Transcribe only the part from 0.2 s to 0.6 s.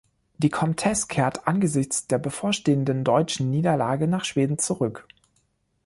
Die